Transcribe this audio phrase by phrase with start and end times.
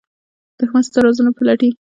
[0.57, 1.69] دښمن ستا رازونه پلټي